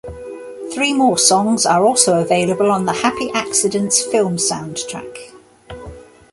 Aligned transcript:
Three 0.73 0.93
more 0.93 1.19
songs 1.19 1.63
are 1.63 1.85
also 1.85 2.19
available 2.23 2.71
on 2.71 2.87
the 2.87 2.91
"Happy 2.91 3.29
Accidents" 3.35 4.01
film 4.01 4.37
soundtrack. 4.37 5.31